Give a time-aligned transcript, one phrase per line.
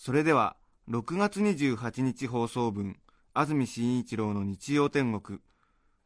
[0.00, 0.54] それでは
[0.88, 2.96] 6月28日放送分
[3.34, 5.40] 安住紳一郎の日曜天国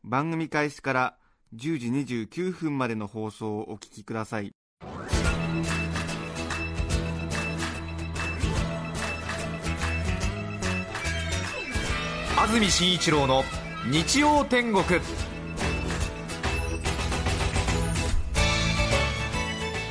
[0.02, 1.16] 番組開始から
[1.55, 4.52] 10時29分までの放送をお聞きください。
[12.38, 13.45] 安住紳一郎の
[13.91, 14.84] 日曜天国。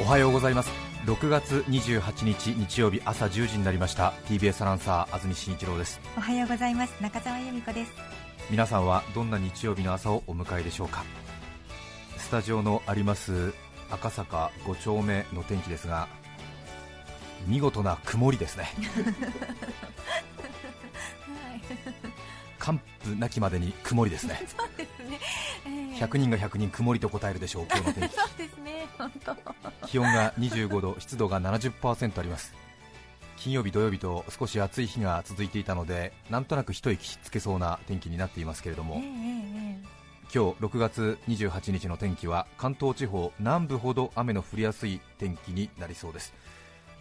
[0.01, 4.13] おはようございます6月28日日曜日朝10時になりました。
[4.27, 5.99] TBS アナウンサー安住紳一郎です。
[6.15, 6.93] おはようございます。
[7.01, 7.91] 中澤由美子です。
[8.51, 11.03] 皆さんはどんな日曜日の朝をお迎えでしょうか。
[12.17, 13.51] スタジオのあります
[13.89, 16.07] 赤坂5丁目の天気ですが
[17.47, 18.69] 見事な曇りですね。
[22.59, 24.39] 完膚なきまでに曇りですね。
[24.45, 24.90] そうです
[26.01, 28.15] 100人が100人曇りと答えるでしょう今日の天気。
[28.17, 29.35] そうですね本当。
[29.87, 32.53] 気温が25度湿度が70%あります。
[33.37, 40.01] 金曜日土曜日と少し暑い日が続いていたのでなんとなく一息つけそうな天気になっていますけれども、えーえ
[40.33, 46.33] 今日6月28日の天気は関東地方南部ほど雨の降りやすい天気になりそうです。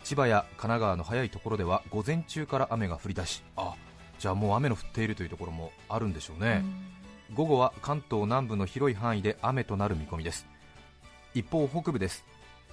[0.02, 3.74] 千葉や神奈川の早いところでは午前中から雨が降り出しあ
[4.18, 6.64] じゃあもう雨の降っているというところもあるんでしょうーね、
[7.34, 10.46] 午後は関東南部の広い範囲で雨となる見込みです。
[11.34, 12.24] 一方北部です。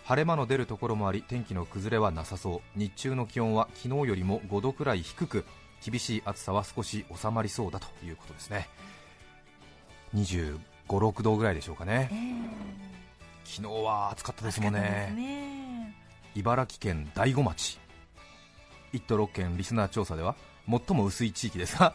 [0.04, 2.80] 晴れ間の出るところもあり天気の崩れはなさそう。
[2.80, 5.46] 日中の気温は昨日よりも5度くらい低く
[5.86, 8.68] 厳しい暑さは少し収まりそうだということですね。
[10.16, 12.10] 25、6度ぐらいでしょうかね。
[12.12, 12.78] えー
[13.50, 15.14] 昨日は暑かったですもんね。
[15.16, 15.96] ね。
[16.36, 17.80] 茨城県大子町。
[18.92, 20.36] 1都6県リスナー調査では
[20.70, 21.94] 最も薄い地域ですが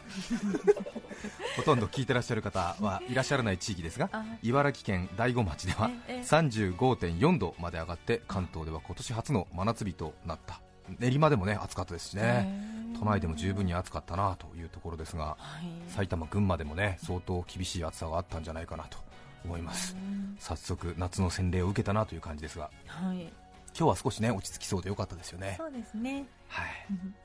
[1.57, 10.59] ほとんど聞いてらっしゃる方はいらっしゃらない地域ですがあ茨城県大子町ではええ35.4度まで上がって関東では今年初の真夏日となった。
[10.99, 12.21] 練馬でもね暑かったですしね。
[12.23, 15.91] えー都内でも十分に暑かったなというところですがはい。
[15.91, 18.97] 埼玉、群馬でもね相当厳しい暑さがあったんじゃないかなと
[19.43, 19.95] 思います。
[19.95, 20.35] うん。
[20.39, 23.23] 早速夏の洗礼を受けたなという感じですがはい。
[23.23, 23.31] 今
[23.73, 25.55] 日は少しね落ち着きそうでよかったですよね。
[25.57, 26.25] そうですね。
[26.47, 26.67] はい。
[26.91, 27.15] うん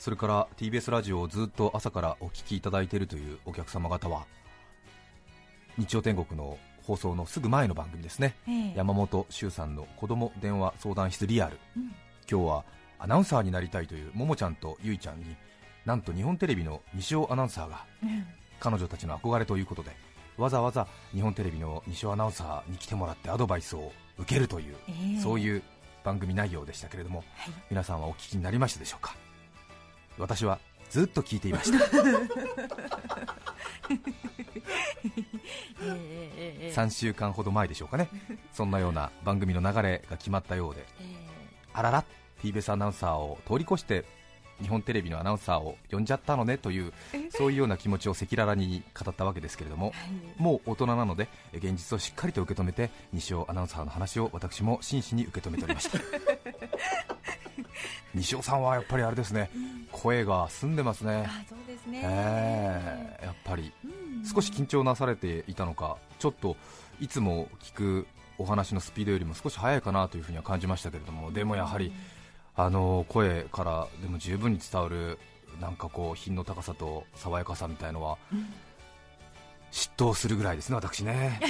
[0.00, 4.24] それから TBS ラジオをずっと朝からお聞きいただいているというお客様方は
[5.76, 8.34] 日曜天国の放送のすぐ前の番組ですね。
[8.48, 11.58] えー山本周さんの子供電話相談室リアル。
[11.76, 11.82] うん。
[12.30, 12.64] 今日は
[12.98, 15.36] アナウンサーになりたいというももちゃんとゆいちゃんに
[15.84, 18.24] なんと日本テレビの西尾アナウンサーがうん。
[18.58, 19.90] 彼女たちの憧れということで
[20.38, 25.62] わざわざ日本テレビの西尾アナウンサーに来てもらってアドバイスを受けるという、えーそういう
[26.04, 27.54] 番組内容でしたけれどもはい。
[27.70, 29.14] 皆さんはお聞きになりましたでしょうか？
[30.20, 30.58] 私は
[30.90, 31.84] ずっと聞いていました。
[31.84, 32.28] えー
[35.82, 38.08] えーえー3週間ほど前でしょうかね。
[38.52, 40.84] そんなような番組の流れが決まったようで。
[41.00, 41.04] え
[41.72, 42.04] あらら
[42.42, 44.04] TBS アナウンサーを通り越して
[44.60, 46.92] 日本テレビのアナウンサーを呼んじゃったのねという
[47.30, 49.92] そういうような気持ちを赤裸々に語ったわけですけれども
[50.36, 55.98] もう大人なので現実をしっかりと受け止めて西尾アナウンサーの話を私も真摯に受け止めておりました
[58.14, 59.50] 西尾さんはやっぱりあれですね
[59.92, 61.24] 声が澄んでますね。
[61.26, 62.00] あそうですね。
[62.04, 63.72] えーやっぱり。
[63.84, 64.24] うん。
[64.24, 66.56] 少し緊張なされていたのかちょっと
[67.00, 68.06] いつも聞く
[68.38, 71.92] お話のスピードよりも少し速いかなというふうには感じましたけれどもでもやはり
[72.56, 75.18] あの声からでも十分に伝わる
[75.60, 78.18] なんかこう品の高さと爽やかさみたいのは
[79.72, 81.40] 嫉妬するぐらいですね私ね。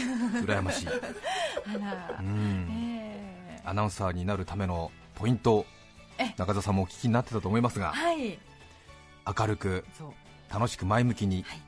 [0.45, 0.89] 羨ましい、
[2.21, 2.69] うん。
[2.71, 5.67] えーアナウンサーになるためのポイント。
[5.69, 5.80] え
[6.37, 8.39] 中澤さんもお聞きになってたと思いますがはい。
[9.39, 9.85] 明るく
[10.53, 11.63] 楽しく前向きに、はい。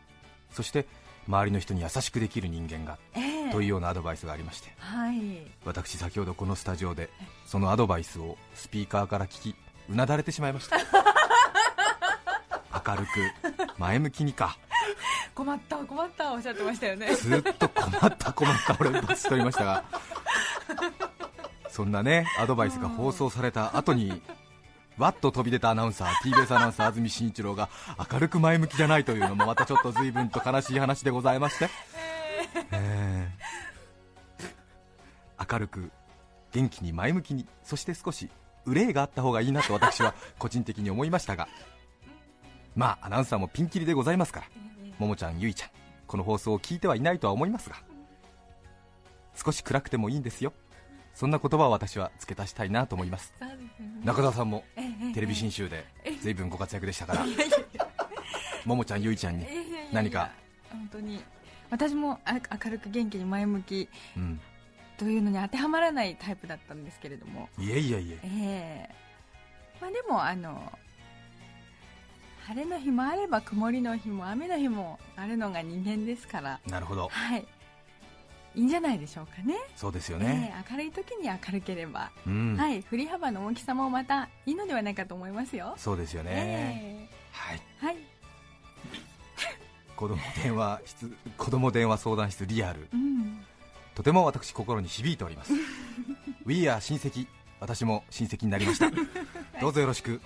[0.51, 0.87] そして
[1.29, 5.17] 周りの人に優しくできる人間がえーというようなアドバイスがありましてはい。
[5.65, 7.11] 私先ほどこのスタジオで
[7.47, 9.57] そのアドバイスをスピーカーから聞き
[9.91, 10.79] うなだれてしまいました。
[12.85, 14.57] 明るく前向きにか。
[15.35, 17.15] 困った困ったおっしゃってましたよね。
[17.15, 19.85] ずっと困った困った俺バツと言いましたが。
[21.71, 24.21] そんなねアドバイスが放送された後に
[24.99, 27.69] わっと飛び出たアナウンサー TBS アナウンサー安住紳一郎が
[28.13, 31.69] 明るく前向きじゃないというのもまたちょっと随分と悲しい話でございまして、
[32.73, 35.53] えー。
[35.53, 35.91] 明るく
[36.53, 38.31] 元気に前向きにそして少し
[38.65, 41.49] 憂いがあった方がいいなと私は個人的に思いましたが。
[42.75, 44.47] まあアナウンサーもピンキリでございますから。
[44.99, 45.71] ももちゃんゆいちゃん
[46.07, 47.77] この放送を聞いてはいないとは思いますが。
[49.35, 50.53] 少し暗くてもいいんですよ。
[51.15, 53.35] そんな言葉を私は付け足したいなと思います。
[53.41, 54.03] ね。
[54.05, 54.82] 中澤さんもええ
[55.15, 55.85] テレビ新集で
[56.21, 57.27] 随分ご活躍でしたから。
[58.65, 59.47] ももちゃんゆいちゃんに
[59.93, 60.31] 何か？
[60.71, 61.23] 本当に。
[61.71, 64.41] 私もあ明るく元気に前向きうん。
[64.99, 67.49] というのに当てはまらないタイプだったんですけれども。
[67.59, 68.21] いえいえいえ。
[68.23, 68.95] ええ。
[69.81, 70.79] まあでもあの
[72.47, 76.61] 晴れの日もあれば曇りの日も雨の日もあるのが人間ですから。
[76.69, 77.09] なるほど。
[77.09, 77.47] はい
[78.55, 79.57] いいんじゃないでしょうかね。
[79.77, 82.83] そうですよね、ええ明るい時に明るければ、うん、はい。
[82.83, 85.75] 振り幅の大きさもまたいいのではないかと思いますよ。
[85.77, 87.63] そうですよね、えはい。
[87.83, 87.97] えはい。
[89.97, 92.89] 子供電話室子供電話相談室リアル。
[92.93, 93.45] うん。
[93.95, 95.53] とても私心に響いております。
[96.45, 97.27] We are 親戚
[97.61, 98.91] 私も親戚になりました。
[99.61, 100.21] どうぞよろしく。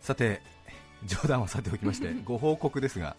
[0.00, 0.42] さて
[1.04, 3.16] 冗談はさておきまして ご報告ですが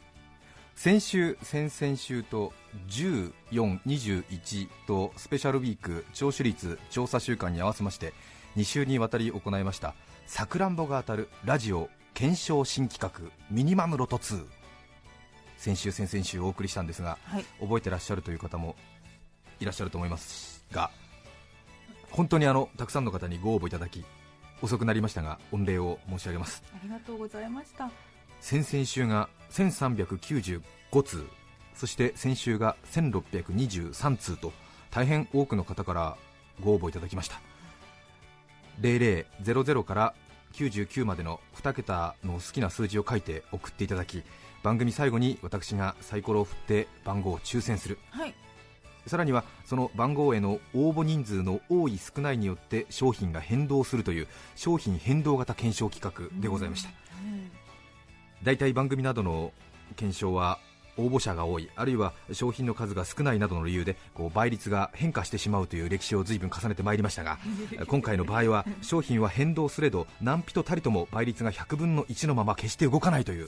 [0.75, 2.51] 先週先々週と
[2.89, 8.13] 1421とスペシャルウィーク聴取率調査週間に合わせまして
[8.57, 9.93] 2週にわたり行いました
[10.25, 14.45] さくらんぼが当たるラジオ検証新企画ミニマムロト2
[15.57, 17.45] 先週先々週お送りしたんですがはい。
[17.61, 18.75] 覚えてらっしゃるという方も
[19.59, 20.91] いらっしゃると思いますが
[22.11, 24.03] 本当にあのたくさんの方にご応募いただき
[24.61, 26.63] 遅くなりましたが御礼を申し上げます。
[26.73, 27.91] ありがとうございました。
[28.39, 30.61] 先々週が1395
[31.03, 31.27] 通
[31.75, 34.51] そして先週が1623通と
[34.91, 36.17] 大変多くの方から
[36.59, 37.41] ご応募いただきました。
[38.81, 40.13] 0000から
[40.53, 44.23] 99までの2桁の好きな数字を書いて送っていただき
[44.61, 47.97] 番組最後に私がサイコロを振って番号を抽選する。
[48.11, 48.33] はい。
[49.05, 57.12] さらにはその番号への応募人数の多い少ないによって商品が変動するという商品変動型検証企画でございました、うん
[58.43, 59.51] 大体番組などの
[59.95, 60.59] 検証は
[60.97, 61.69] 応募者が多い。
[61.75, 67.39] あるいは商品の数が少ないなどの理由でこう倍率が変化してしまうという歴史を随分重ねてまいりましたが
[67.87, 73.47] 今回の場合は商品は変動すれど何人たりとも倍率が100分の1のまま決して動かないという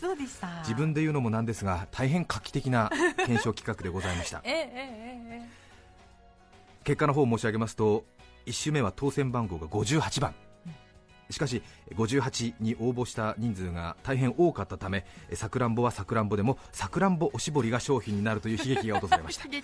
[0.63, 4.41] 自分で言うのもなんですが大変画期的な検証企画でございました。
[4.45, 5.49] えええええ
[6.83, 8.05] 結果の方を申し上げますと
[8.45, 10.35] 1周目は当選番号が58番
[11.29, 11.61] しかし
[11.95, 19.45] 58に応募した人数が大変多かったためさくらんぼはさくらんぼでもさくらんぼおしぼりが商品になるという悲劇が訪れました。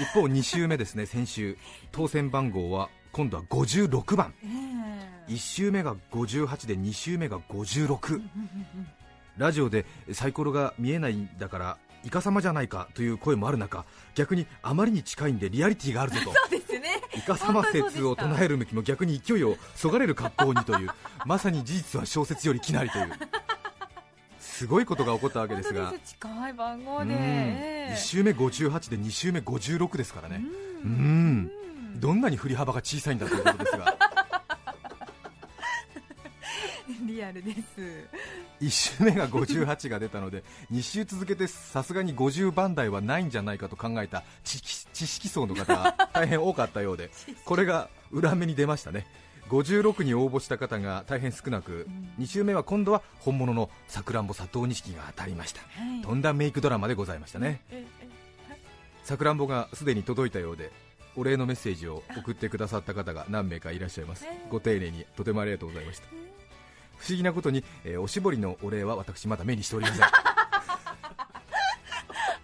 [0.00, 1.58] 一方2周目ですね先週。
[1.92, 4.34] 当選番号は今度は56番。
[4.42, 5.32] ええ。
[5.32, 8.22] 1周目が58で2周目が56
[9.36, 16.24] ラジオでサイコロが見えないんだからイカ様じゃないかという声もある中逆にあまりに近いんでリアリティがあるぞと。
[16.38, 17.00] そうですね。
[17.16, 20.90] イカ様説を唱える向きも逆に勢いをそがれる格好にという
[21.24, 23.10] まさに事実は小説よりきなりという。
[24.38, 25.92] すごいことが起こったわけですが。
[26.04, 27.08] 近い番号うん。
[27.08, 27.94] で、ええ。
[27.94, 30.42] 1周目58で2周目56ですからね。
[30.84, 31.42] ううん。
[31.42, 31.50] ん。
[32.00, 33.98] どんなに振り幅が小さいんだということですが。
[37.02, 37.60] リアルです
[38.60, 40.42] 1周目が58が出たので
[40.72, 47.10] 2週続けてさすがに50番台はないんじゃないかと考えた知識知識層の方が大変多かったようで
[47.44, 49.06] これが裏目に出ましたね。
[49.48, 51.86] 56に応募した方が大変少なく
[52.18, 55.60] 2週目は今度は本物のさくらんぼ佐藤錦が当たりました。
[55.60, 56.02] はい。
[56.02, 57.60] とんだメイクドラマでございましたね。
[59.04, 60.72] さくらんぼがすでに届いたようで
[61.14, 64.24] お礼のメッセージを送ってくださった方が何名かいらっしゃいます。
[64.26, 66.25] ええご丁寧にとてもありがとうございました
[66.98, 70.04] 不思議なことに、えーおしぼりのお礼は私まだ目にしておりません。
[70.06, 70.10] あ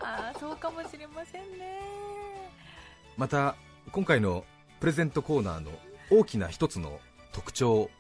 [0.03, 1.81] あそうかもしれませんね。
[3.17, 3.57] また
[3.91, 4.45] 今回の
[4.81, 5.71] プレゼントコーナーの
[6.11, 7.01] 大きな一つの
[7.33, 7.91] 特徴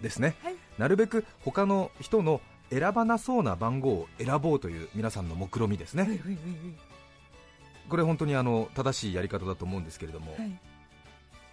[0.00, 0.56] ですね、はい。
[0.78, 6.20] なるべく他の人の選ばなそうな番号を選ぼうという皆さんの目論みですね、
[7.88, 10.58] これ本当にあの正しいやり方だと思うんですけれども、はい。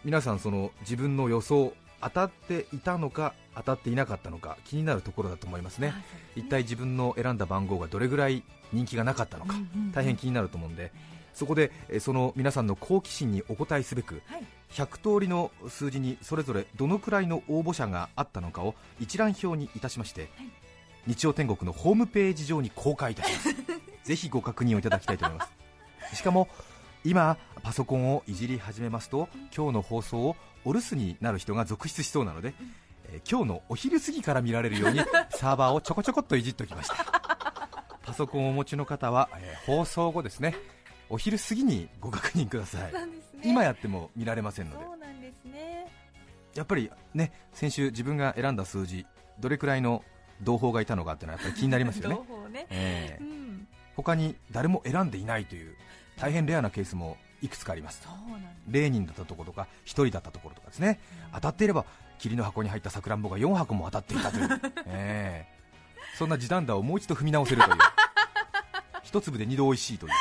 [0.04, 5.94] 皆さんその自分の予想当たっていたのか当たっていなかったのか気になるところだと思いますね。
[6.36, 8.44] 一体自分の選んだ番号がどれぐらい
[8.74, 9.92] 人気がなかったのか、うんうんうん。
[9.92, 10.92] 大変気になると思うんで
[11.34, 14.44] そこでえーその皆さんの好奇心にお答えすべくはい
[14.74, 20.30] 100通りの数字にそれぞれどのくらいの応募者があったのかを一覧表にいたしまして、
[21.08, 23.56] 日曜天国のホームページ上に公開いたします。
[24.04, 25.48] ぜひご確認をいただきたいと思いま
[26.12, 26.16] す。
[26.16, 26.48] しかも
[27.04, 32.54] 今パソコンをいじり始めますと今日の放送をお留守になる人が続出しそうなので、
[33.06, 35.00] えー今日のお昼過ぎから見られるように
[35.32, 36.96] サーバーをちょこちょこっといじっておきました。
[38.04, 40.56] パソコンをお持ちの方は、えー放送後ですね。
[41.10, 42.94] お昼過ぎにご確認ください。
[42.94, 43.00] ね。
[43.44, 44.86] 今やっても見られませんので。
[44.86, 45.88] そうなんですね。
[46.56, 49.06] やっぱりね先週自分が選んだ数字
[49.40, 50.04] どれくらいの
[50.42, 52.16] 同胞がいたのかってのはやっぱり気になりますよね。
[52.30, 52.66] 同胞ね。
[52.70, 53.68] ええうん。
[53.96, 55.76] 他に誰も選んでいないという
[56.18, 58.02] 大変レアなケースもいくつかあります。
[58.04, 61.00] そうなんだ0人だったところとか1人だったところとかですね。
[61.34, 61.86] 当たっていれば
[62.20, 65.62] 霧の箱に入ったさくらんぼが4箱も当たっていたという、 ええ。
[66.18, 67.78] そんな時短打をもう一度踏み直せるという。
[69.04, 70.14] 一粒で二度美味しいという。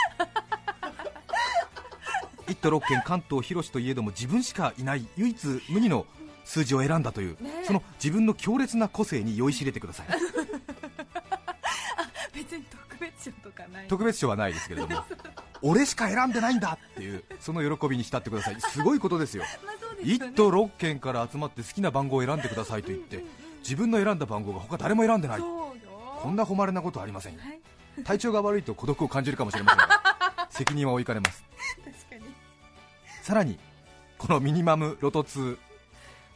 [2.46, 6.04] 1都6県関東広しといえども自分しかいない唯一無二の
[6.44, 7.64] 数字を選んだという、ねえ。
[7.64, 10.06] その自分の強烈な個性に酔いしれてください。
[12.34, 13.88] 別に特別賞とかない。
[13.88, 15.04] 特別賞はないですけれども
[15.62, 18.60] 俺しか選んでないんだっていうその喜びに浸ってください。
[18.60, 19.44] すごいことですよ。
[19.64, 20.32] まあそうですよね。
[20.32, 23.24] 1都6県から集まって好きな番号を選んでくださいと言って
[23.60, 25.40] 自分の選んだ番号が他誰も選んでない。
[25.40, 27.34] こんな誉れなことありません。
[27.34, 28.04] よはい。
[28.04, 31.44] 体調が悪いと孤独を感じるかもしれませんが 責任は負いかねます。
[33.22, 33.58] さらに
[34.18, 35.58] このミニマムロト2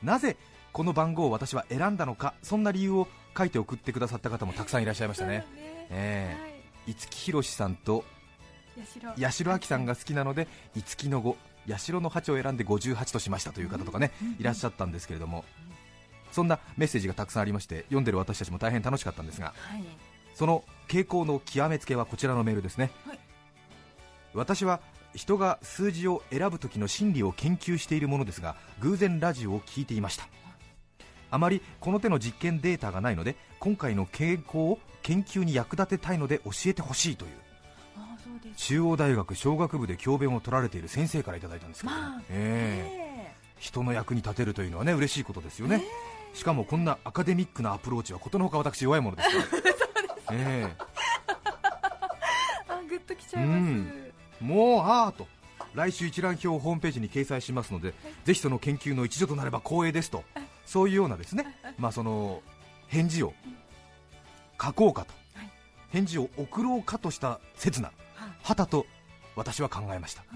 [0.02, 0.37] なぜ
[0.73, 5.47] この番号を私は選んだのかそんな理由を書いて送ってくださった方もたくさんいらっしゃいましたね。
[5.90, 6.37] え。
[6.40, 6.54] はい。
[6.87, 8.04] 五木ひろしさんと
[8.76, 9.54] 八代。
[9.54, 11.37] 亜紀さんが好きなので五木の5
[11.73, 15.45] 八代の8を選んで58としましたという方とかねいらっしゃったんですけれども。
[16.33, 19.85] そんなメッセージがたくさんありまして読んでる私たちも大変楽しかったんですがはい。
[20.35, 23.19] その傾向の極めつけはこちらのメールですね、はい。
[24.35, 24.81] 私は
[25.14, 30.26] 人が数字を選ぶ時の心理を研究しているものですが偶然ラジオを聞いていました。
[31.31, 37.31] あまりこの手の実験データがないので今回の傾向を研究に役立てたいので教えてほしいという
[38.56, 42.98] 中央大学商学部で教鞭を取られている先生からいただいたんですけど、まあええ。
[43.00, 43.14] え
[43.58, 45.82] 人の役に立てるというのはね嬉しいことですよね、
[46.34, 50.34] しかもこんなアカデミックなアプローチはことのほか私弱いものですから。
[50.36, 50.76] ええ。
[52.68, 54.12] あグッときちゃいます、うん。
[54.40, 55.26] もうあーと
[55.74, 60.24] 来週一覧表をホームページに掲載しますのでぜひその研究の一助となれば光栄ですと。
[60.66, 61.46] そういうようなですね。
[61.78, 62.42] まあその
[62.88, 63.34] 返事を
[64.60, 65.12] 書こうかと。
[65.34, 65.50] はい。
[65.90, 67.90] 返事を送ろうかとした刹那
[68.44, 68.86] はたと
[69.36, 70.20] 私は考えました。
[70.20, 70.30] はい。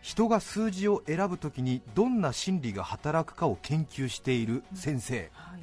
[0.00, 5.30] 人が数字を選ぶときにどんな心理が働くかを研究している先生。
[5.34, 5.62] はい。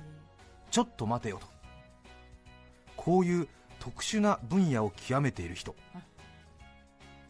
[0.70, 1.48] ちょっと待てよと。
[2.96, 3.48] こういう
[3.80, 5.76] 特殊な分野を極めている人。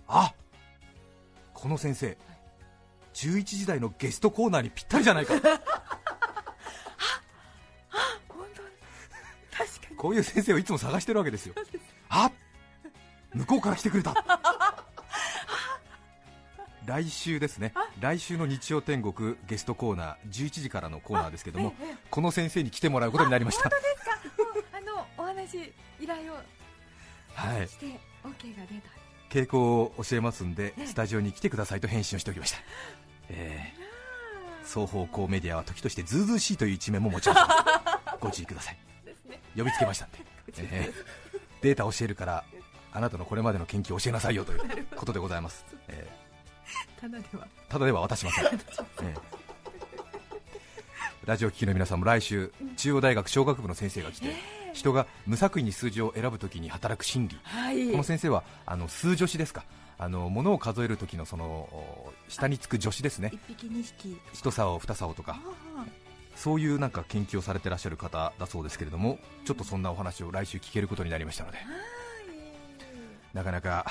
[0.09, 0.33] あ。
[1.53, 2.17] この先生。
[3.13, 5.33] 11時台のゲストコーナーにぴったりじゃないか。
[8.27, 8.69] 本当に。
[9.49, 9.95] 確かに。
[9.95, 11.55] こういう先生をいつも探してるわけですよ。
[12.09, 12.29] あ
[13.33, 14.13] 向こうから来てくれた。
[16.85, 17.73] 来週ですね。
[18.01, 23.69] 来週の日曜天国ゲストコーナー11時からのコーナーですけどもええこの先生に来てもらうことになりました。
[24.73, 26.35] あのお話依頼を
[27.33, 27.67] はい。
[27.67, 27.85] して
[28.23, 28.89] OK が出た。
[29.29, 32.57] 傾向を教えますんでねスタジオに来てくださいと返信をしておきました、
[33.29, 34.65] えー。
[34.67, 38.77] 双方向メディアは時としてズうずうしいという一面も持ちますのでご注意ください。
[39.57, 40.17] 呼びつけましたんで、
[40.59, 41.23] えー
[41.63, 42.43] データを教えるから
[42.93, 44.59] あなたのこれまでの研究を教えなさいよという
[44.95, 46.07] ことでございます、え
[47.01, 47.45] ただでは。
[47.45, 48.45] ーただでは渡しません、
[49.01, 49.43] えー
[51.25, 54.35] ラジオ聴きの皆さんも来週中央大学商学部の先生が来て
[54.73, 57.39] 人が無作為に数字を選ぶときに働く心理。
[57.43, 57.91] はい。
[57.91, 59.63] この先生はあの数助詞ですか。
[59.97, 63.31] あの物を数える時のそのお下につく助詞ですね。
[63.31, 64.17] 一匹二匹。
[64.33, 65.39] 一竿二竿とか。
[65.77, 65.85] あ
[66.35, 71.59] そういうなんか研究をされてらっしゃる方だそうですけれどもちょっとそんなお話を来週聞けることになりましたので
[73.33, 73.85] なかなか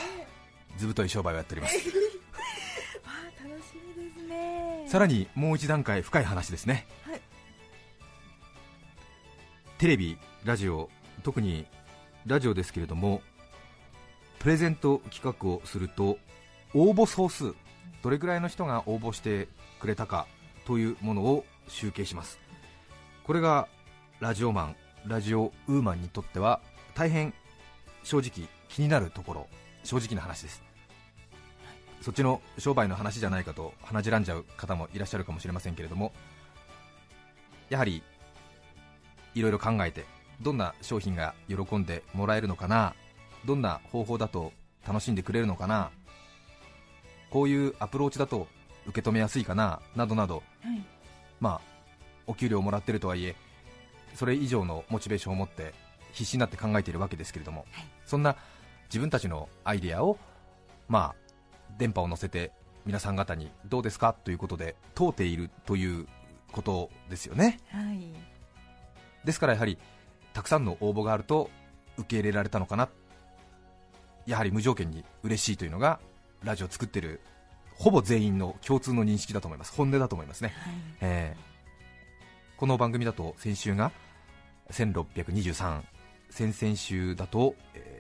[0.77, 1.77] 図太い商売をやっております。
[3.05, 4.87] ああ楽しみですね。
[4.89, 7.21] さらにもう一段階深い話ですね、はい。
[9.79, 10.91] テレビラジオ
[11.23, 11.67] 特に
[12.27, 13.21] ラジオですけれども
[14.39, 16.19] プレゼント企画をすると
[16.75, 17.55] 応募総数
[18.03, 19.49] どれくらいの人が応募して
[19.81, 20.27] くれたか
[20.67, 22.39] というものを集計します。
[23.25, 23.69] これが
[24.21, 26.61] ラジオマンラジオウーマンにとっては
[26.95, 27.35] 大変
[28.05, 29.47] 正直気になるところ
[29.85, 30.63] 正直な話です。
[32.01, 36.13] そっちの商売の話じゃないかと鼻じらんじゃう方もいらっしゃるかもしれませんけれども
[37.71, 38.03] やはり
[39.37, 40.05] いろいろ考えて
[40.41, 42.95] どんな商品が喜んでもらえるのかな
[43.45, 44.53] どんな方法だと
[44.85, 45.91] 楽しんでくれるのかな
[47.31, 48.49] こういうアプローチだと
[48.87, 50.85] 受け止めやすいかななどなどはい。
[51.39, 51.61] まあ
[52.27, 53.37] お給料をもらってるとはいえ
[54.17, 55.73] それ以上のモチベーションを持って
[56.13, 57.87] 必死になって考えているわけですけれども、はい。
[58.05, 58.37] そんな
[58.93, 60.19] 自分たちのアイデアを
[60.87, 61.35] まあ
[61.79, 62.53] 電波を乗せて
[62.85, 66.07] 皆さん方にどうですかということで問うているという
[66.53, 67.59] ことですよね。
[67.71, 68.13] はい。
[69.25, 69.79] ですからやはり
[70.35, 71.49] たくさんの応募があると
[71.97, 72.91] 受け入れられたのかな。
[74.27, 75.99] やはり無条件に嬉しいというのが
[76.45, 77.21] ラジオを作ってる
[77.75, 79.73] ほぼ全員の共通の認識だと思います。
[79.73, 80.53] 本音だと思いますね。
[80.59, 80.75] はい。
[81.01, 81.53] えー
[82.59, 83.91] この番組だと先週が
[84.71, 85.83] 1623
[86.31, 87.92] 先々週だと、えー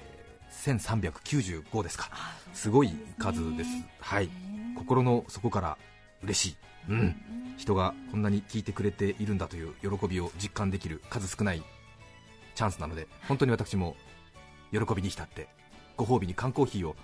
[0.52, 2.10] 1395ですか。
[2.52, 3.70] すごい数です。
[4.00, 4.30] はい。
[4.76, 5.78] 心の底から
[6.22, 6.56] 嬉しい、
[6.90, 7.16] うん、
[7.56, 11.62] 人がこんなに聞いてくれているんだという喜びを実感できる数少ない
[12.54, 13.96] チャンスなので本当に私も
[14.72, 15.48] 喜びに浸って
[15.96, 16.96] ご褒美に缶コーヒーを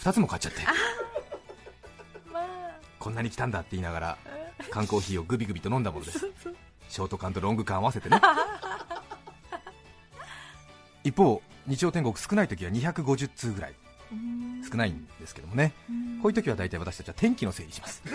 [0.00, 0.60] 2つも買っちゃって。
[2.32, 2.44] まあ
[2.98, 4.18] こんなに来たんだって言いながら
[4.70, 6.26] 缶コーヒーをグビグビと飲んだものです。
[6.88, 8.20] ショート缶とロング缶合わせてね。
[11.04, 13.74] 一方日曜天国少ない時は250通ぐらい
[14.12, 15.72] うん少ないんですけどもね。
[16.22, 18.02] こういう時は大体私たちは天気のせいにします。
[18.06, 18.14] そ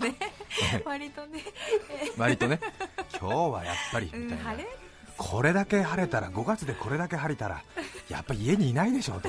[0.00, 0.14] うね。
[0.84, 1.44] 割とね。
[2.16, 2.60] 割とね。
[3.18, 4.44] 今日はやっぱりうみたいな。
[4.44, 4.68] ん晴れ。
[5.16, 7.62] これだけ晴れたら5月でこれだけ晴れたら
[8.08, 9.28] やっぱり家にいないでしょうと。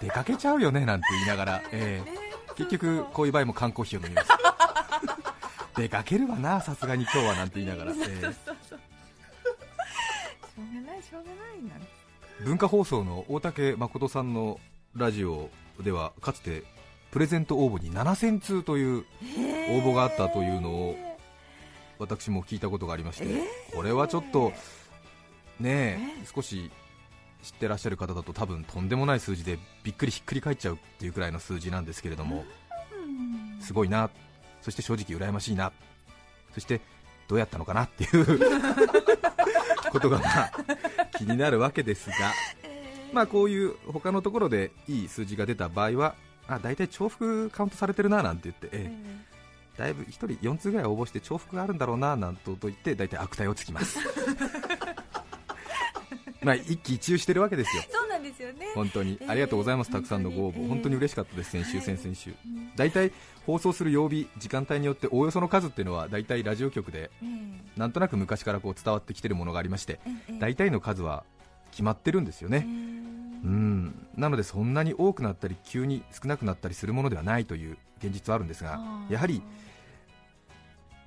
[0.00, 2.54] 出かけちゃうよねなんて言いながら、ええ。
[2.56, 4.28] 結局こういう場合も缶コーヒーを飲みます。
[5.76, 8.53] 出かけるわなさすがに今日はなんて言いながら、ええ
[11.04, 11.34] しょうがな
[11.76, 11.84] いな
[12.44, 14.58] 文化放送の大竹誠さんの
[14.96, 16.64] ラジオではかつて
[17.10, 19.02] プレゼント応募に7000通という応
[19.80, 20.96] 募があったというのを
[21.98, 23.26] 私も聞いたことがありまして、
[23.72, 24.52] これはちょっと
[25.60, 26.72] ねえ少し
[27.42, 32.44] 知ってらっしゃる方だと多分とんでもない数字でびっくりひっくり返っちゃうっていうくらいの数字なんですけれども
[32.92, 33.62] うん。
[33.62, 34.10] すごいな。
[34.60, 35.72] そして正直羨ましいな。
[36.52, 36.80] そして
[37.28, 38.40] どうやったのかなっていう
[39.94, 40.52] ことがまあ
[41.16, 42.16] 気になるわけですが
[43.12, 46.14] まあこういう他のところでいい数字が出た場合は
[46.46, 49.24] あ大体重複カウントされてるななんて言って、ええ。
[49.78, 53.98] だいぶ1人4通ぐらい応募して重複があるんだろうななんとと言って大体悪態をつきます。
[56.42, 57.82] まあ一喜一憂してるわけですよ
[58.24, 58.66] ですよね。
[58.74, 59.18] 本当に。
[59.20, 61.86] ええありがとうございます、たくさんのご応募、本当に嬉しかったです、先週、はい。
[61.86, 62.30] 先々週。
[62.30, 63.12] うん、大体
[63.46, 67.26] 放送する曜日、時間帯によっておおよその数っていうのは大体ラジオ局でえ
[67.76, 70.00] なんとなく昔からこう伝わってきてるものがありまして
[70.38, 71.24] 大体の数は
[71.70, 72.70] 決まってるんですよね、え
[73.44, 74.06] うん。
[74.16, 79.42] なのでそんなに多くなったり急に少なくなったりするものではないという現実はあるんですがやはり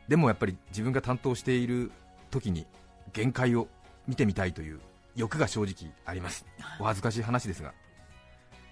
[0.07, 1.91] でもやっぱり自分が担当している
[2.31, 2.65] 時に
[3.13, 3.67] 限界を
[4.07, 4.79] 見てみたいという
[5.17, 6.45] 欲が正直あります。
[6.79, 7.73] お恥ずかしい話ですが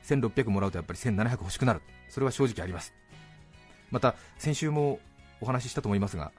[0.03, 1.81] 1600もらうとやっぱり1700欲しくなる。
[2.08, 2.93] それは正直あります。
[3.91, 4.99] また先週も
[5.41, 6.31] お話ししたと思いますが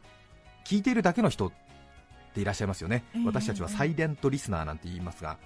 [0.65, 1.53] 聞いているだけの人っ
[2.35, 3.27] ていらっしゃいますよね、ええ。
[3.27, 5.37] 私たちはサイレントリスナーなんて言いますがは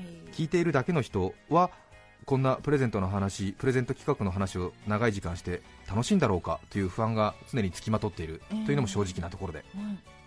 [0.00, 0.32] い。
[0.32, 1.70] 聞いているだけの人は
[2.24, 10.17] こんなプレゼントの話プレゼント企画の話を長い時間して楽しいんだろうかという不安が常につきまとっているええというのも正直なところで、はい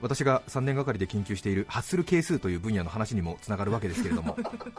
[0.00, 4.36] 私が3年がかりで研究している発する係数という分野の話にもつながるわけですけれども。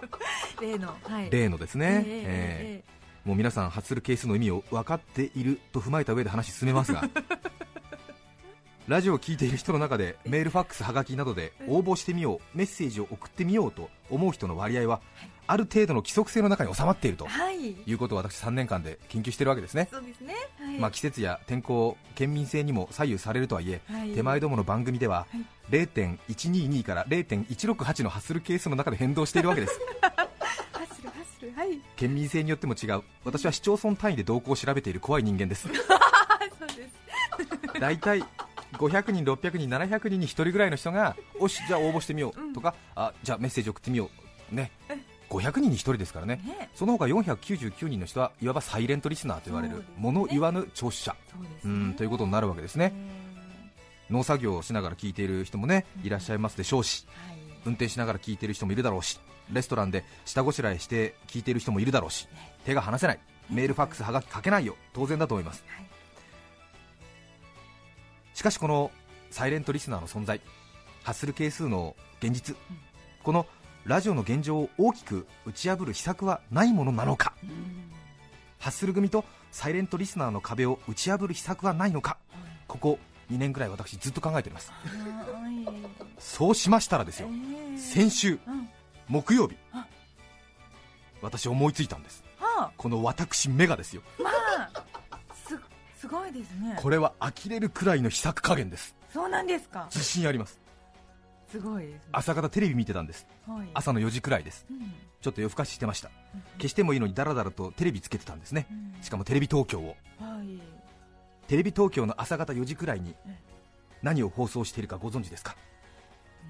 [0.61, 1.29] 例のはい。
[1.29, 2.83] 例のですね、ええええ。
[2.97, 7.03] ーもう皆さん発する係数の意味を分かっていると踏まえた上で話進めますが
[8.87, 15.01] ラジオを聞いている人の中でメールファックスはがきなどで応募してみようメッセージを送ってみようと思う人の割合は
[15.47, 17.75] ある程度の規則性の中に収まっているとい。
[17.85, 20.35] いうことを私3年間で研究しているわけですね、そうですね。
[20.59, 20.79] はい。
[20.79, 24.11] まあ、季節や天候県民性にも左右されるとはいえはい。
[24.11, 25.45] 手前どもの番組でははい。
[25.71, 29.79] 0.122から0.168の発するケースの中で変動しているわけです。
[30.01, 30.25] ハ
[30.83, 31.79] ッスルハッスルはい。
[31.95, 33.03] 県民性によっても違う。
[33.23, 35.67] 私は市町村単位で動向を調べている怖い人間です。
[35.89, 36.93] あ そうです。
[37.79, 38.23] 大体
[38.73, 44.09] 500人、600人、700人に1人ぐらいの人がおしじゃあ応募してみようとか、あじゃあメッセージ送ってみよ
[44.51, 44.55] う。
[44.55, 44.71] ね
[45.31, 46.41] 500人に1人ですからね。
[46.45, 46.69] ね。
[46.75, 49.83] その他499人の人はいわばサイレントリスナーと言われるね。
[49.97, 51.17] 物言わぬ聴取者ね。
[51.63, 52.93] うんということになるわけですね。
[54.09, 57.37] 農作業をしながら聞いている人もねいらっしゃいますでしょうしはい。
[57.65, 59.19] 運転しながら聞いている人もいるだろうし
[59.53, 62.27] レストランで下ごしらえして聞いている人もいるだろうし
[62.65, 63.19] 手が離せない。
[63.49, 64.75] メールファックスはがき書けないよ。
[64.93, 65.63] 当然だと思います。
[65.67, 65.85] はい。
[68.33, 68.91] しかしこの
[69.29, 70.41] サイレントリスナーの存在
[71.03, 72.55] 発する係数の現実、
[73.23, 73.45] この
[73.85, 77.33] ラジオの現状を大きく打ち破る秘策はないものなのか？
[78.59, 82.17] 発する組とサイレントリスナーの壁を打ち破る秘策はないのか？
[82.67, 82.99] ここ
[83.31, 84.71] 2年くらい私ずっと考えております。
[84.71, 84.81] はい
[86.19, 88.69] そうしましたらですよええ先週うん
[89.07, 89.87] 木曜日あ
[91.21, 92.23] 私思いついたんです。
[92.39, 94.03] はこの私メガですよ。
[94.19, 94.29] あま
[95.11, 95.59] あす
[95.99, 96.75] すごいですね。
[96.77, 98.95] これは呆れるくらいの秘策加減です。
[99.11, 99.87] そうなんですか。
[99.89, 100.59] 自信あります
[101.51, 101.87] すごい。
[101.87, 103.27] ですね朝方テレビ見てたんです。
[103.47, 103.67] はい。
[103.73, 104.65] 朝の4時くらいです。
[104.69, 104.93] うん。
[105.21, 106.09] ちょっと夜更かししてました。
[106.57, 108.67] 消してもいいのにダラダラとテレビつけてたんですね。
[108.71, 109.03] うん。
[109.03, 109.95] しかもテレビ東京を。
[110.19, 110.59] はい。
[111.47, 113.37] テレビ東京の朝方4時くらいにえ
[114.01, 115.55] 何を放送しているかご存知ですか？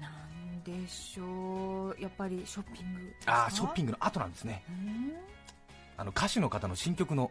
[0.00, 2.00] なんでしょう。
[2.00, 4.62] やっぱりショッピングああショッピングの後なんですね。
[4.68, 5.12] うん。
[5.96, 7.30] あの歌手の方の新曲の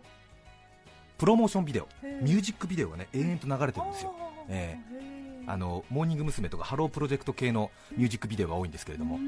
[1.17, 1.87] プロモーションビデオ。
[2.21, 4.13] ミュージックビデオがね延々と流れてるんですよ。
[4.19, 5.10] あえへ
[5.47, 6.49] あのモーニング娘。
[6.49, 9.19] とかハロープロジェクト系のミュージックビデオが多いんですけれども、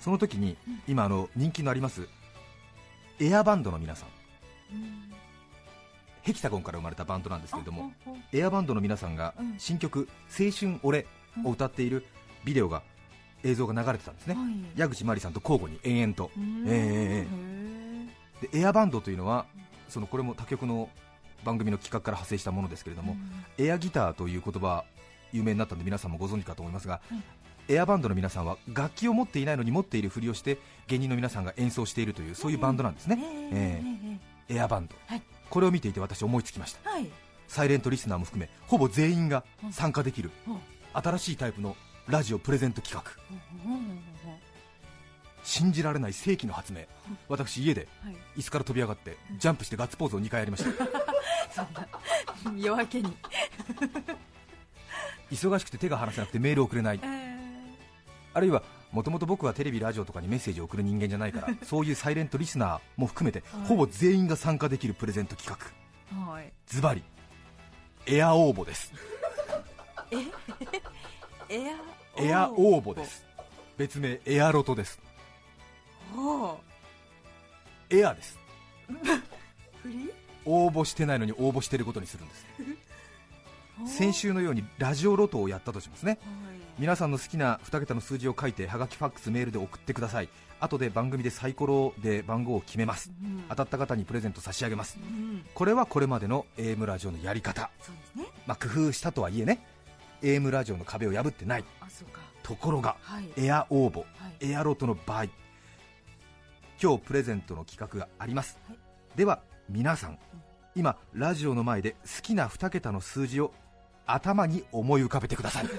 [0.00, 0.56] その時に
[0.86, 2.08] 今あの人気のあります
[3.20, 4.08] エアバンドの皆さん。
[6.22, 7.90] ヘキサゴンから生まれたバンドなんですけれども
[8.34, 9.54] エアバンドの皆さんがうん。
[9.58, 11.06] 新曲「青春俺」
[11.42, 12.04] を歌っている
[12.44, 12.82] ビデオが
[13.42, 14.36] 映像が流れてたんですね、
[14.76, 16.30] 矢口真理さんと交互に延々と。
[16.66, 17.26] え
[18.42, 19.46] えでエアバンドというのは
[19.88, 20.88] そのこれも他局の
[21.44, 23.16] 番組の企画から派生したものですけれども、
[23.58, 24.84] エアギターという言葉
[25.32, 27.22] 有名になったんで皆さんもご存知かと思いますが、うん
[27.70, 33.18] エアバンドの皆さんは楽器を持っていないのに持っているふりをして芸人の皆さんが演奏しているというそういうバンドなんですね、
[33.52, 33.82] え
[34.48, 35.22] えエアバンド、はい。
[35.50, 36.90] これを見ていて私思いつきました。
[36.90, 37.10] はい。
[37.46, 40.58] サイレントリスナーも含めほぼ全員が参加できるうん。
[40.94, 43.12] 新しいタイプのラジオプレゼント企画。
[45.42, 46.80] 信じられない世紀の発明。
[47.28, 48.16] 私家ではい。
[48.38, 50.70] 椅子から飛び上がってジャンプしてガッツポーズを2回やりました
[51.50, 53.16] そんな夜明けに。
[55.30, 57.00] 忙しくて手が離せなくてメール送れない。
[58.34, 63.66] あるいはもともと僕はテレビ、ラジオとかにメッセージを送る人間じゃないから そういうサイレントリスナーも含めてはい。
[63.66, 65.56] ほぼ全員が参加できるプレゼント企
[66.10, 66.32] 画。
[66.32, 66.52] はい。
[66.66, 67.02] ズバリ
[68.06, 68.92] エア応募です。
[71.50, 73.24] エアエア応募です。
[73.76, 75.00] 別名エアロトです。
[77.90, 78.38] エアです。
[79.82, 80.10] フリ
[80.48, 82.46] 応募してないのに応募してることにするんです
[83.86, 86.18] 先週のようにラジオロトをやったとしますね。
[86.78, 90.28] 皆さんの好きな2桁の数字を書いてはがきファックスメールで送ってください。
[90.60, 93.12] 後で番組でサイコロで番号を決めます。
[93.22, 93.44] うん。
[93.48, 94.98] 当たった方にプレゼント差し上げます。
[95.00, 95.44] うん。
[95.54, 97.70] これはこれまでの AM ラジオのやり方、
[98.16, 98.26] ね。
[98.46, 99.64] まあ、工夫したとはいえね
[100.22, 101.64] AM ラジオの壁を破ってない。
[102.42, 103.28] ところがはい。
[103.36, 104.04] エア応募は
[104.40, 104.50] い。
[104.50, 105.24] エアロトの場合
[106.80, 108.78] 今日プレゼントの企画があります、はい。
[109.16, 110.18] では皆さん
[110.74, 113.52] 今ラジオの前で好きな2桁の数字を
[114.06, 115.64] 頭に思い浮かべてください。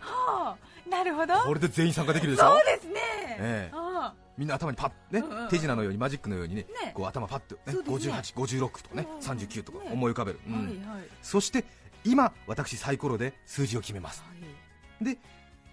[0.00, 1.34] はあなるほど。
[1.40, 2.48] これで全員参加できるでしょ？
[2.50, 3.00] そうですね。
[3.38, 3.74] ええ。
[3.74, 4.14] あ。
[4.36, 6.92] みんな頭にパッね、うんうん手品のようにマジックのようにねね。
[6.94, 7.78] こう頭パッと、ねね。
[7.80, 9.90] 58、56とかね、うんうん39とかね。
[9.92, 10.54] 思い浮かべる、うん。
[10.54, 10.96] あはいはい。
[10.98, 11.64] はいそして
[12.04, 14.22] 今私サイコロで数字を決めます。
[15.00, 15.18] で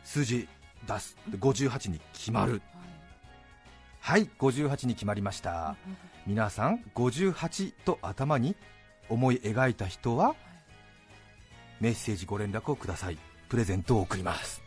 [0.04, 0.48] 数字
[0.88, 1.18] 出す。
[1.28, 2.62] で58に決まる
[4.00, 5.76] はい58に決まりました。
[6.26, 8.56] 皆さん58と頭に
[9.10, 10.36] 思い描いた人は
[11.80, 13.18] メッセージご連絡をください。
[13.50, 14.62] プレゼントを送ります。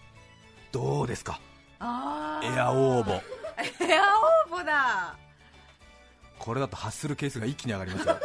[0.70, 1.40] どうですか？
[1.80, 1.84] エ
[2.60, 3.20] ア応募。
[3.80, 4.02] エア
[4.54, 5.16] 応募だ。
[6.38, 8.16] これだと発するケースが一気に上がりますよ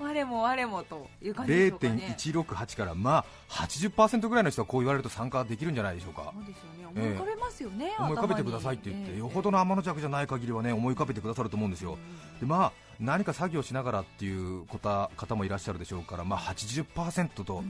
[0.00, 2.16] 我も我もという感じでしょうかね。
[2.16, 6.32] 0.168からまあ80%ぐらいの人はこう言われると参加できるんじゃないでしょうか。
[6.34, 6.86] そうですよね。
[6.88, 11.98] 思い浮かべますよね、思い浮かべてくださいって言って、頭によほどの天の弱じゃない限りはね思い浮かべてくださると思うんですよ、
[12.40, 17.62] でまあ何か作業しながらっていう方方もいらっしゃるでしょうから、まあ、80%と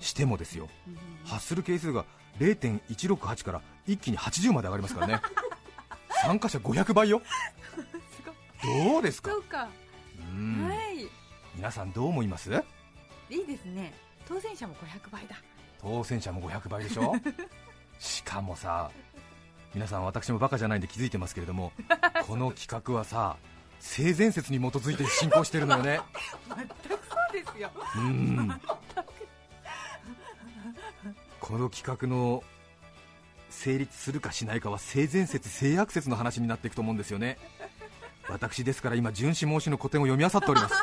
[0.00, 0.68] してもですよ、
[1.24, 2.04] 発する係数が
[2.38, 5.20] 0.168から一気に80まで上がりますからね。
[6.22, 7.22] 参加者500倍よ。
[8.92, 9.30] どうですか？
[9.30, 9.68] そうか、
[10.34, 10.68] うん。
[10.68, 11.08] はい
[11.54, 12.50] 皆さんどう思います？
[13.30, 13.92] いいですね。
[14.28, 15.36] 当選者も500倍だ。
[15.80, 17.14] 当選者も500倍でしょ？
[17.98, 18.90] しかもさ
[19.74, 21.72] 皆さん私もバカじゃないんで気づいてますけれども
[22.26, 23.36] この企画はさ
[23.78, 26.00] 性善説に基づいて進行してるのよね。
[26.48, 27.70] 全くそうですよ。
[27.96, 28.48] うん。
[31.40, 32.44] この企画の
[33.48, 37.38] 成立するかしないかは性善説性悪説の話になっていくと思うんですよね。
[38.28, 40.74] 私ですから今巡視申しの古典を読み漁っております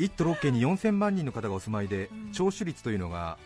[0.00, 2.32] 1都6県に4000万人の方がお住まいで、うん。
[2.32, 3.36] 聴取率というのが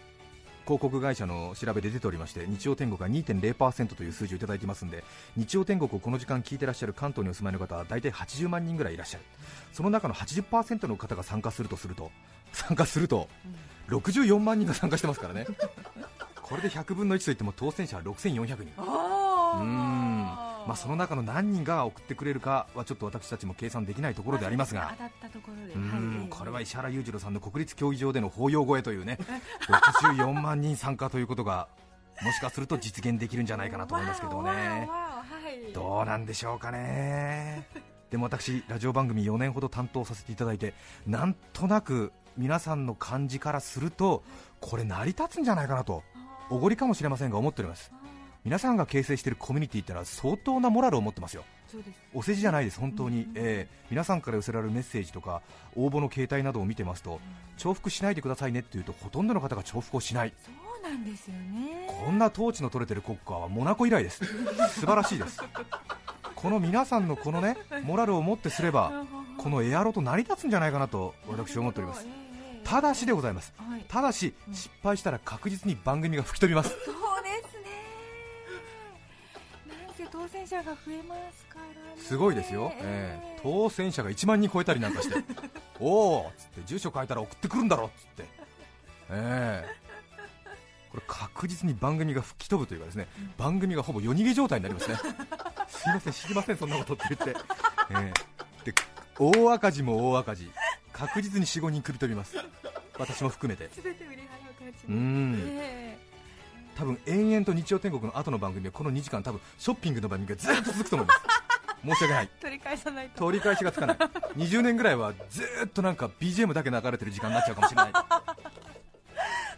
[0.64, 5.05] 広告会社の調べで出ておりまして日曜天国が2.0%という数字をいただいてますんで
[5.37, 9.25] 日曜天国をこの時間聞いてらっしゃる関東にお住まいの方は大体80万人ぐらいいらっしゃる。
[9.73, 12.11] その中の80%の方が参加するとすると
[12.53, 13.29] 参加すると
[13.88, 15.47] 64万人が参加してますからね。
[16.40, 18.73] これで100分の1といっても当選者は6400人。
[18.79, 20.55] あうーん。
[20.67, 24.95] まあ、その中の何人が送ってくれるかはちょっと私たちも計算できないところでありますが。
[24.97, 26.01] 当たったところで、はい
[26.38, 29.18] これは石原裕次郎さんの国立競技場での法要超えというね
[29.68, 31.68] 64万人参加ということが
[32.23, 34.88] もしかすると実現できるんじゃないかなと思いますけどね。
[35.73, 37.66] どうなんでしょうかね。
[38.11, 40.75] でも私ラジオ番組4年ほど担当させていただいて
[41.07, 44.23] なんとなく皆さんの感じからすると
[44.61, 46.03] これ成り立つんじゃないかなと
[46.51, 47.90] おごりかもしれませんが思っております
[48.45, 51.45] 皆さんが形成しているコミュニティってのは相当なモラルを持ってますよ。
[51.67, 51.99] そうです。
[52.13, 55.41] お世辞じゃないです、本当に、えー皆さんから寄せられるメッセージとか
[55.77, 57.21] 応募の形態などを見てますと
[57.59, 60.33] 重複しないでくださいねって言うとほとんどの方が重複をしない。
[60.45, 61.87] そうなんですよね。
[62.05, 64.25] こんな統治の取れてる国家はモナコ以来です。
[64.75, 65.41] 素晴らしいです。
[66.35, 69.07] この皆さんのこのねモラルをもってすれば
[69.39, 72.07] このエアロと成り立つんじゃないかなと私は思っております。
[72.65, 73.55] ただしでございます。
[73.57, 73.85] はい。
[73.87, 76.75] ただし失敗したら確実に番組が吹き飛びます
[80.14, 82.00] 当選者が増えますからね。
[82.00, 83.40] すごいですよ、ええ。
[83.42, 85.16] 当選者が1万人超えたりなんかして。
[85.81, 88.24] おおっつって住所変えたら送ってくるんだろっつって。
[89.11, 89.85] ええ。
[90.90, 94.96] これ確実に番組が吹き飛ぶというかですね番組がほぼ夜逃げ状態になりますね。
[95.66, 97.37] すいません知りませんそんなことって言って、
[97.90, 98.12] え
[98.64, 98.70] え。
[98.70, 98.74] で
[99.18, 100.53] 大赤字も大赤字。
[100.92, 102.37] 確実に45人首飛びます。
[102.96, 103.68] 私も含めて。
[103.83, 105.84] 全て売り払う感じうーんえ
[106.77, 111.21] 多分延々と日曜天国の後の番組はこの2時間多分ショッピングの番組がずっと続くと思います。
[111.85, 112.31] 申し訳ない。
[112.33, 113.19] え 取り返さないと。
[113.19, 113.97] 取り返しがつかない。
[113.97, 117.93] 20年ぐらいはずーっとなんか BGM だけ流れてる時間になっちゃうかもしれない。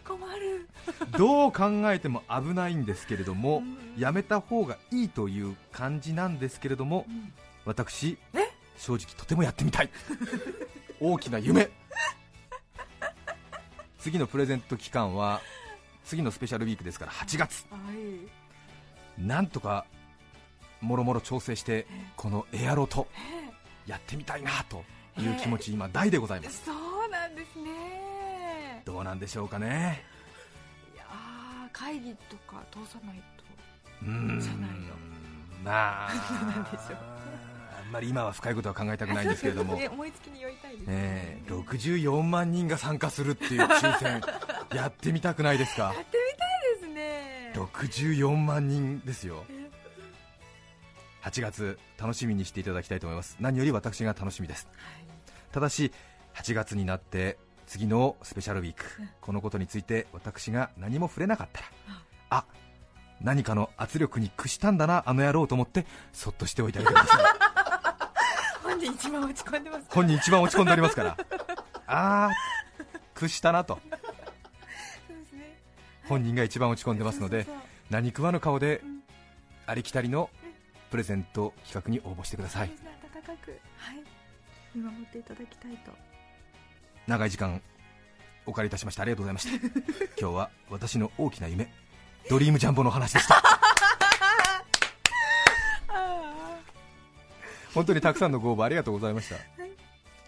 [0.05, 0.69] 困る。
[1.17, 3.77] どう考えても危ないんですけれどもうん。
[3.97, 7.33] やめた方がいいという感じなんですけれどもん。
[7.65, 8.47] 私え？
[8.77, 9.89] 正直とてもやってみたい。
[10.99, 11.69] 大きな夢。
[13.99, 15.41] 次のプレゼント期間は
[16.07, 17.65] 次のスペシャルウィークですから8月。
[17.69, 17.77] は
[19.17, 19.21] い。
[19.21, 19.85] なんとか
[20.79, 23.07] もろもろ調整してこのエアロと
[23.85, 24.83] やってみたいなと
[25.19, 26.63] いう気持ち今大でございます。
[26.65, 28.81] そうなんですね。
[28.85, 30.03] どうなんでしょうかね。
[30.95, 33.43] いやー会議とか通さないと
[34.03, 34.39] うーん。
[34.39, 34.95] じゃないの。
[35.63, 36.13] まあ。
[36.45, 36.97] なんでしょう。
[37.01, 37.16] あ
[37.87, 39.75] んまり今は深いことは考えたくないんですけれども。
[39.75, 39.87] ね。
[39.89, 44.21] 思いつきに酔いたいですえー64万人が参加するっていう抽選
[44.73, 45.83] やってみたくないですか？
[45.83, 47.51] やってみたいですね。
[47.55, 49.43] 64万人ですよ。
[51.23, 53.35] 8月楽しみにしていただきたいと思います。
[53.39, 54.67] 何より私が楽しみです。
[55.51, 55.91] ただし
[56.35, 58.83] 8月になって次のスペシャルウィーク
[59.19, 61.67] このことについて私が何も触れなかったら
[62.29, 62.45] あ
[63.21, 67.23] 何かの圧力に屈したんだなあの野郎と思ってそっとしておいてあげてください
[68.67, 69.85] 本人一番落ち込んでます。
[69.89, 71.17] 本人一番落ち込んでおりますから。
[71.87, 72.33] あー
[73.13, 73.79] 屈したなと。
[73.89, 75.57] そうですね。
[76.07, 77.47] 本人が一番落ち込んでますので
[77.89, 78.79] 何食わぬ顔でん。
[79.65, 80.29] ありきたりの
[80.91, 82.69] プレゼント企画に応募してください。
[82.69, 84.03] 温かくはい。
[84.75, 85.91] 見守っていただきたいと。
[87.07, 87.61] 長い時間
[88.45, 89.67] お借りいたしましてありがとうございました。
[90.19, 91.71] 今日は私の大きな夢
[92.29, 93.56] ドリームジャンボの話でした
[97.73, 99.35] 本当にたくさんのご応募ありがとうございました、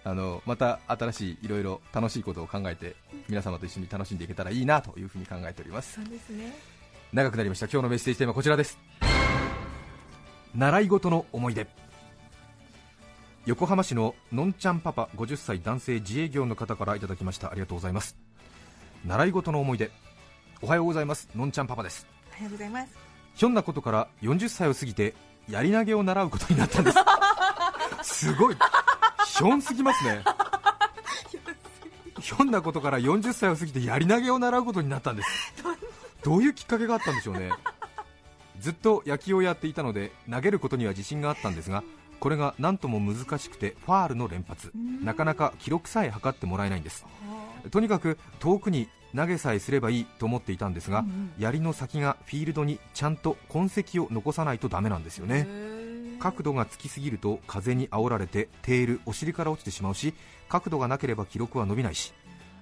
[0.09, 2.95] あのまた新しいいろいろ楽しいことを考えて
[3.27, 5.95] 皆様と一緒に楽しんでいけたらいいなというふうに考えております。
[5.95, 6.53] そうですね。
[7.11, 7.65] 長くなりました。
[7.65, 8.77] 今日のメッセージテーマはこちらです。
[10.55, 11.67] 習い事の思い出。
[13.45, 17.49] 横浜市ののんちゃんパパ50歳男性自営業の方からいただきました。
[17.49, 18.15] ありがとうございます。
[19.05, 19.91] 習い事の思い出。
[20.61, 21.29] おはようございます。
[21.35, 22.05] のんちゃんパパです。
[22.31, 23.09] おはようございます。
[23.35, 25.13] ひょんなことから40歳を過ぎて
[25.49, 26.97] やり投げを習うことになったんです
[28.19, 28.55] すごい。
[29.25, 30.21] ひょんすぎますね。
[32.19, 35.53] ひょんなことから40歳を過ぎてやり投げを習うことになったんです。
[36.21, 37.49] どういうきっかけがあったんでしょうね。
[38.59, 41.81] ずっと野球をやっていたので投げることには自信があったんですが
[42.19, 44.73] これが何とも難しくてファールの連発。
[45.01, 47.05] なかなか記録さえ測ってもらえないんです。
[47.71, 51.05] とにかく遠くに投げさえすればいいと思っていたんですが、
[51.39, 55.47] 槍の先がフィールドにちゃんと痕跡を残さないとダメなんですよね
[56.19, 60.13] 角度がつきすぎると風に煽られてテールお尻から落ちてしまうし
[60.47, 62.13] 角度がなければ記録は伸びないし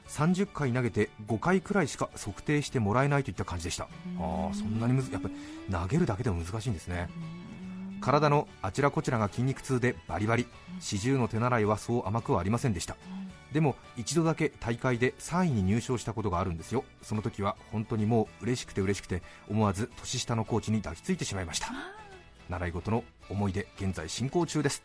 [0.07, 3.83] 30回投げて5回くらいしか測定してもらえないといった感じでした。
[3.83, 3.87] あ
[4.51, 5.35] あそんなにむずやっぱり
[5.71, 7.09] 投げるだけでも難しいんですね。
[7.99, 10.47] 体のあちらこちらが筋肉痛でバリバリ。
[10.79, 12.95] 四十の手習いはそう甘くはありませんでした。
[13.51, 16.83] でも一度だけ大会で3位に入賞したことがあるんですよ。
[17.01, 21.96] その時は本当にもう嬉しくて嬉しくて思わず年下のコーチに抱きついてしまいました
[22.49, 24.83] 習い事の思い出現在進行中です。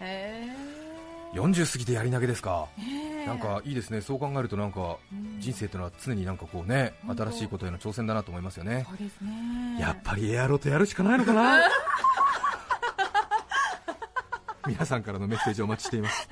[0.00, 0.46] へ
[1.34, 2.66] 40過ぎてやり投げですか。
[2.78, 4.00] えなんかいいですね。
[4.00, 4.96] そう考えるとなんか
[5.38, 8.86] 人生というのは常になんかこうね新しいことへの挑戦だなと思いますよね。
[8.88, 9.78] そうですね。
[9.80, 11.62] やっぱりエアロとやるしかないのかな。
[14.66, 16.28] 皆さんからのメッセージをお待ちしています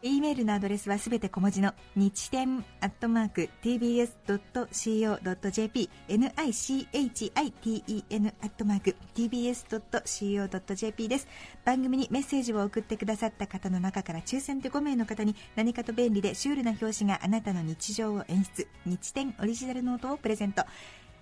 [0.00, 11.26] E メールのアドレスはすべて小文字の日天アットマーク tbs.co.jp nichiten アットマーク tbs.co.jp です。
[11.64, 18.68] 番組にメッセージを送ってくださった方の中から抽選で5名の方に何かと便利でシュールな表紙があなたの日常を演出。
[18.86, 20.62] 日天オリジナルノートをプレゼント。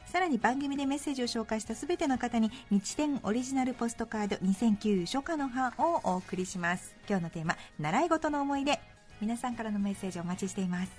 [0.07, 6.95] さらに番組でメッセージを紹介したすべての方に日天オリジナルポストカード2009初夏の版をお送りします。
[7.09, 8.81] 今日のテーマ習い事の思い出。
[9.21, 10.93] 皆さんからのメッセージお待ちしています。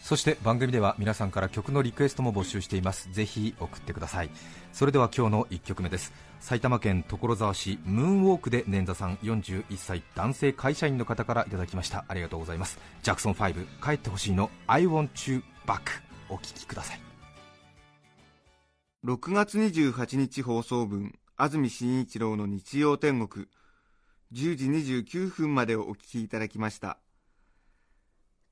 [0.00, 3.10] そして番組では皆さんから曲のリクエストも募集しています。
[3.10, 4.30] ぜひ送ってください。
[4.72, 6.12] それでは今日の1曲目です。
[6.40, 12.04] 埼玉県所沢市ムーンウォークで捻挫さん41歳男性会社員の方からいただきました。
[12.06, 12.78] ありがとうございます。
[13.02, 15.80] ジャクソン5帰ってほしいの I want you back
[16.28, 17.13] お聴きください。
[19.04, 23.48] 6月28日放送分安住紳一郎の日曜天国。
[24.32, 26.96] 10時29分までをお聞きいただきました。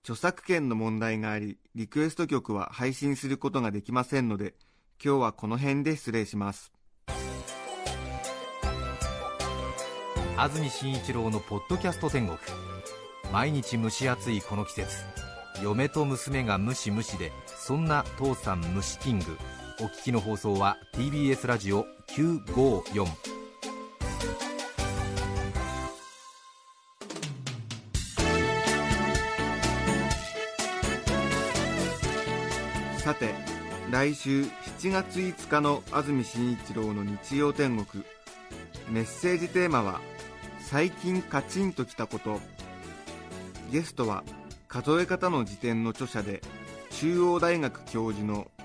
[0.02, 4.52] 著作権の問題がありリクエスト曲は配信することができませんので
[5.02, 6.70] 今日はこの辺で失礼します。
[10.36, 12.36] 安住紳一郎のポッドキャスト天国。
[13.32, 14.98] 毎日蒸し暑いこの季節。
[15.64, 19.24] 嫁と娘がムシムシでそんな父さん虫キング。
[19.82, 23.04] お聞きの放送は TBS ラジオ954
[32.98, 33.34] さて
[33.90, 38.04] 来週7月5日の安住紳一郎の日曜天国。
[38.88, 40.00] メッセージテーマは
[40.62, 42.38] 「最近カチンときたこと」
[43.72, 44.22] ゲストは
[44.68, 46.40] 数え方の辞典の著者で
[46.92, 48.48] 中央大学教授の